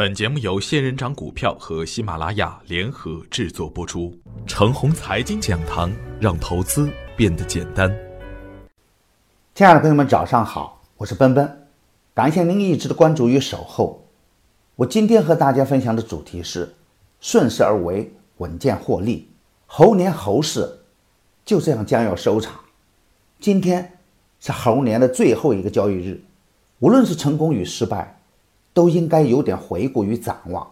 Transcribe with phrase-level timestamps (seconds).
[0.00, 4.18] 本节目由仙人掌股票和喜马拉雅联合制作播出。
[4.46, 7.94] 程红财经讲堂，让投资变得简单。
[9.54, 11.66] 亲爱的朋友们，早上好，我是奔奔，
[12.14, 14.02] 感谢您一直的关注与守候。
[14.74, 16.74] 我今天和大家分享的主题是
[17.20, 19.28] 顺势而为，稳健获利。
[19.66, 20.78] 猴年猴市
[21.44, 22.58] 就这样将要收场。
[23.38, 23.98] 今天
[24.40, 26.24] 是猴年的最后一个交易日，
[26.78, 28.16] 无论是成功与失败。
[28.80, 30.66] 都应该有点回顾与展望，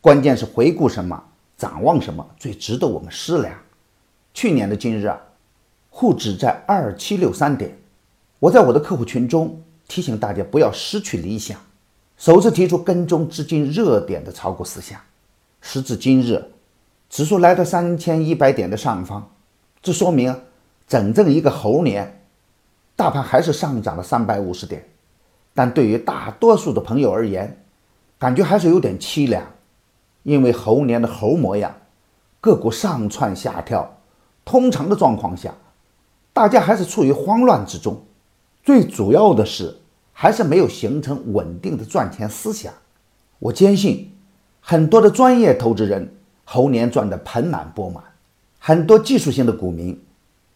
[0.00, 1.22] 关键是回顾什么，
[1.58, 3.54] 展望什么最值得我们思量。
[4.32, 5.14] 去年的今日，
[5.90, 7.76] 沪指在二七六三点，
[8.38, 11.60] 我在我的客户群中提醒大家不要失去理想，
[12.16, 14.98] 首次提出跟踪资金热点的炒股思想。
[15.60, 16.42] 时至今日，
[17.10, 19.30] 指数来到三千一百点的上方，
[19.82, 20.34] 这说明
[20.88, 22.24] 整整一个猴年，
[22.96, 24.82] 大盘还是上涨了三百五十点。
[25.54, 27.64] 但对于大多数的朋友而言，
[28.18, 29.42] 感觉还是有点凄凉，
[30.24, 31.74] 因为猴年的猴模样，
[32.40, 33.98] 个股上窜下跳，
[34.44, 35.54] 通常的状况下，
[36.32, 38.02] 大家还是处于慌乱之中。
[38.64, 39.76] 最主要的是，
[40.12, 42.72] 还是没有形成稳定的赚钱思想。
[43.38, 44.10] 我坚信，
[44.60, 48.02] 很多的专业投资人猴年赚得盆满钵满，
[48.58, 50.02] 很多技术性的股民，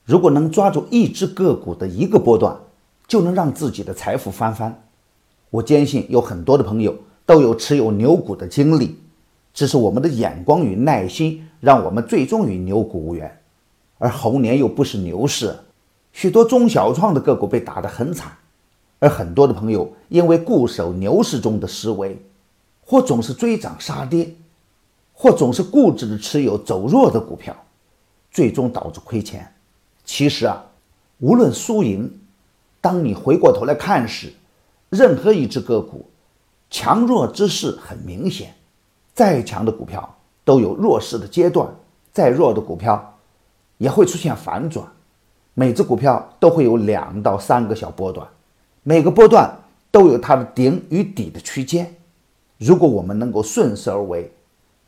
[0.04, 2.56] 如果能抓住一只个股的一个波段，
[3.06, 4.82] 就能让自己的财富翻番。
[5.50, 8.98] 我坚信有很多的朋友都有持有牛股的经历，
[9.54, 13.40] 只是我们的眼光与耐心让我们最终与牛股无缘。
[13.98, 15.56] 而猴年又不是牛市，
[16.12, 18.30] 许多中小创的个股被打得很惨，
[18.98, 22.16] 而很多的朋友因为固守牛市中的思维，
[22.84, 24.34] 或总是追涨杀跌，
[25.12, 27.56] 或总是固执的持有走弱的股票，
[28.30, 29.52] 最终导致亏钱。
[30.04, 30.64] 其实啊，
[31.18, 32.20] 无论输赢，
[32.80, 34.32] 当你回过头来看时，
[34.90, 36.06] 任何一只个股，
[36.70, 38.54] 强弱之势很明显。
[39.14, 41.68] 再强的股票都有弱势的阶段，
[42.12, 43.18] 再弱的股票
[43.78, 44.86] 也会出现反转。
[45.54, 48.26] 每只股票都会有两到三个小波段，
[48.84, 49.52] 每个波段
[49.90, 51.92] 都有它的顶与底的区间。
[52.58, 54.32] 如果我们能够顺势而为，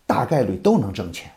[0.06, 1.31] 大概率都能挣钱。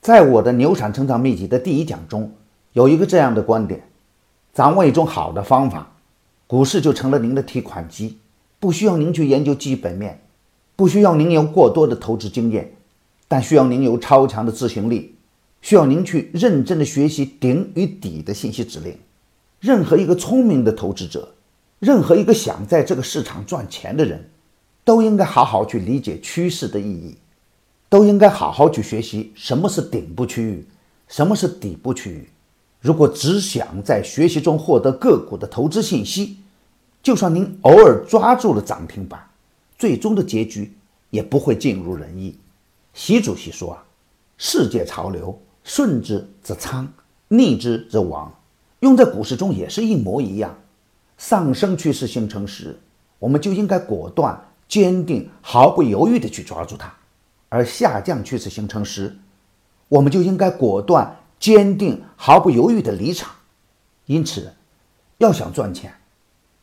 [0.00, 2.32] 在我的《牛产成长秘籍》的第一讲中，
[2.74, 3.82] 有一个这样的观点：
[4.52, 5.90] 掌握一种好的方法。
[6.48, 8.18] 股市就成了您的提款机，
[8.60, 10.22] 不需要您去研究基本面，
[10.76, 12.76] 不需要您有过多的投资经验，
[13.26, 15.16] 但需要您有超强的执行力，
[15.60, 18.96] 需要您去认真的学习顶与底的信息指令。
[19.58, 21.34] 任何一个聪明的投资者，
[21.80, 24.30] 任何一个想在这个市场赚钱的人，
[24.84, 27.16] 都应该好好去理解趋势的意义，
[27.88, 30.64] 都应该好好去学习什么是顶部区域，
[31.08, 32.28] 什么是底部区域。
[32.86, 36.36] 如果只想在学习中获得个股的投资信息，
[37.02, 39.20] 就算您偶尔抓住了涨停板，
[39.76, 40.72] 最终的结局
[41.10, 42.38] 也不会尽如人意。
[42.94, 43.82] 习主席说啊，
[44.38, 46.86] 世界潮流顺之则昌，
[47.26, 48.32] 逆之则亡，
[48.78, 50.56] 用在股市中也是一模一样。
[51.18, 52.78] 上升趋势形成时，
[53.18, 56.86] 我们就应该果断、坚定、毫不犹豫地去抓住它；
[57.48, 59.12] 而下降趋势形成时，
[59.88, 61.16] 我们就应该果断。
[61.38, 63.30] 坚定、毫不犹豫的离场。
[64.06, 64.52] 因此，
[65.18, 65.92] 要想赚钱，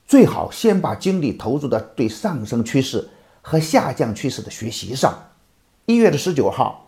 [0.05, 3.07] 最好先把精力投入到对上升趋势
[3.41, 5.13] 和下降趋势的学习上。
[5.85, 6.87] 一月的十九号，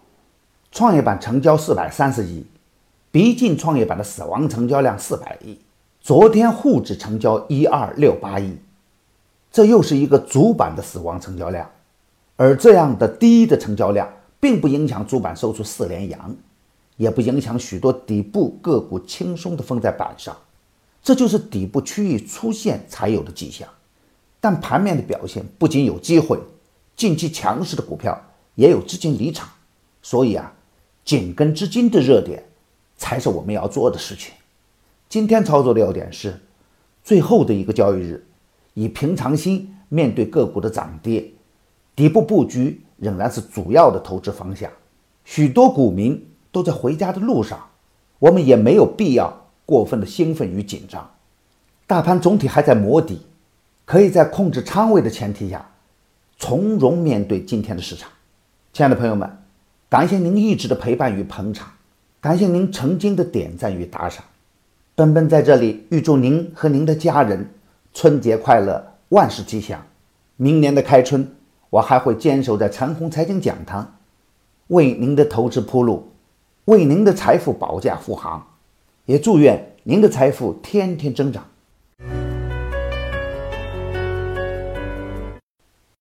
[0.71, 2.45] 创业板成交四百三十亿，
[3.11, 5.59] 逼近创业板的死亡成交量四百亿。
[5.99, 8.55] 昨天沪指成交一二六八亿，
[9.51, 11.69] 这又是一个主板的死亡成交量。
[12.37, 14.07] 而这样的低的成交量，
[14.39, 16.35] 并不影响主板收出四连阳。
[16.97, 20.35] 也不影响许多底部个股轻松地封在板上，
[21.03, 23.67] 这就是底部区域出现才有的迹象。
[24.39, 26.39] 但盘面的表现不仅有机会，
[26.95, 28.19] 近期强势的股票
[28.55, 29.49] 也有资金离场，
[30.01, 30.53] 所以啊，
[31.03, 32.43] 紧跟资金的热点
[32.95, 34.33] 才是我们要做的事情。
[35.09, 36.39] 今天操作的要点是，
[37.03, 38.25] 最后的一个交易日，
[38.73, 41.29] 以平常心面对个股的涨跌，
[41.93, 44.71] 底部布局仍然是主要的投资方向。
[45.25, 46.25] 许多股民。
[46.55, 47.67] 都在回家的路上，
[48.17, 51.11] 我们也没有必要过分的兴奋与紧张。
[51.85, 53.23] 大盘总体还在磨底，
[53.83, 55.69] 可以在控制仓位的前提下，
[56.37, 58.09] 从容面对今天的市场。
[58.71, 59.29] 亲爱的朋友们，
[59.89, 61.69] 感谢您一直的陪伴与捧场，
[62.21, 64.23] 感谢您曾经的点赞与打赏。
[64.95, 67.49] 奔奔在这里预祝您和您的家人
[67.93, 69.85] 春节快乐，万事吉祥。
[70.37, 71.35] 明年的开春，
[71.69, 73.97] 我还会坚守在长虹财经讲堂，
[74.67, 76.11] 为您的投资铺路。
[76.65, 78.45] 为您的财富保驾护航，
[79.05, 81.45] 也祝愿您的财富天天增长。